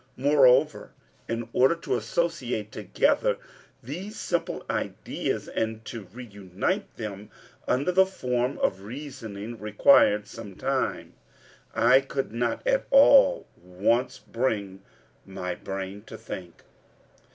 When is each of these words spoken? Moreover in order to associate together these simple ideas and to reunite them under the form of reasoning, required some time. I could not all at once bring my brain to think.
Moreover 0.17 0.89
in 1.29 1.47
order 1.53 1.75
to 1.75 1.95
associate 1.95 2.71
together 2.71 3.37
these 3.83 4.17
simple 4.17 4.65
ideas 4.67 5.47
and 5.47 5.85
to 5.85 6.05
reunite 6.11 6.95
them 6.97 7.29
under 7.67 7.91
the 7.91 8.07
form 8.07 8.57
of 8.63 8.81
reasoning, 8.81 9.59
required 9.59 10.25
some 10.25 10.55
time. 10.55 11.13
I 11.75 11.99
could 12.01 12.31
not 12.31 12.65
all 12.89 13.45
at 13.55 13.63
once 13.63 14.17
bring 14.17 14.81
my 15.23 15.53
brain 15.53 16.01
to 16.07 16.17
think. 16.17 16.63